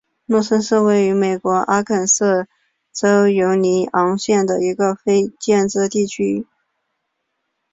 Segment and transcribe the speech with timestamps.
[0.25, 2.47] 洛森是位于美国阿肯色
[2.91, 6.47] 州犹尼昂县的一个非建制地区。